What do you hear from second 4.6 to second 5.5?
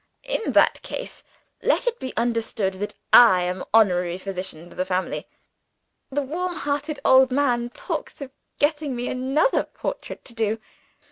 to the family.'